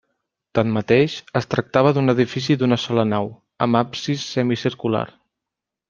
[0.59, 3.31] Tanmateix, es tractava d'un edifici d'una sola nau,
[3.67, 5.09] amb absis semicircular.